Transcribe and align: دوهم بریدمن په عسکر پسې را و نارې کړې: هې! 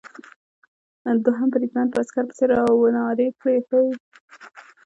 دوهم 1.25 1.47
بریدمن 1.53 1.87
په 1.91 1.97
عسکر 2.01 2.23
پسې 2.29 2.45
را 2.51 2.61
و 2.75 2.81
نارې 2.97 3.27
کړې: 3.39 3.57
هې! 3.67 3.83